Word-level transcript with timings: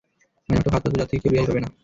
আমি 0.45 0.45
এমন 0.51 0.59
একটা 0.59 0.71
ফাঁদ 0.73 0.81
পাতবো 0.83 0.97
যার 0.99 1.09
থেকে 1.11 1.21
কেউ 1.23 1.31
রেহাই 1.33 1.47
পাবে 1.49 1.61
না। 1.63 1.69